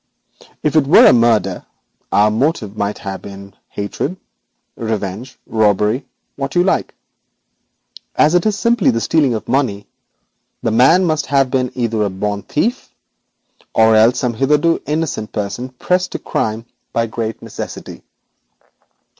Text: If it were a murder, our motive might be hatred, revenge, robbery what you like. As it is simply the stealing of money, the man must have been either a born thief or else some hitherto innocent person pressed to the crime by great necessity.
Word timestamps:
If 0.63 0.75
it 0.75 0.87
were 0.87 1.05
a 1.05 1.13
murder, 1.13 1.63
our 2.11 2.31
motive 2.31 2.75
might 2.75 2.99
be 3.21 3.45
hatred, 3.69 4.17
revenge, 4.75 5.37
robbery 5.45 6.07
what 6.35 6.55
you 6.55 6.63
like. 6.63 6.95
As 8.15 8.33
it 8.33 8.47
is 8.47 8.57
simply 8.57 8.89
the 8.89 8.99
stealing 8.99 9.35
of 9.35 9.47
money, 9.47 9.85
the 10.63 10.71
man 10.71 11.05
must 11.05 11.27
have 11.27 11.51
been 11.51 11.71
either 11.75 12.01
a 12.01 12.09
born 12.09 12.41
thief 12.41 12.89
or 13.75 13.95
else 13.95 14.17
some 14.17 14.33
hitherto 14.33 14.81
innocent 14.87 15.33
person 15.33 15.69
pressed 15.69 16.13
to 16.13 16.17
the 16.17 16.23
crime 16.23 16.65
by 16.93 17.05
great 17.05 17.39
necessity. 17.43 18.01